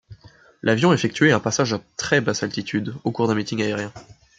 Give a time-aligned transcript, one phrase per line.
[0.63, 3.93] L'avion effectuait un passage à très basse altitude au cours d'un meeting aérien.